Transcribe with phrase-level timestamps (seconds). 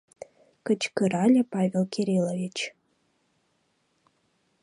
[0.65, 2.57] —кычкырале Павел Кириллович.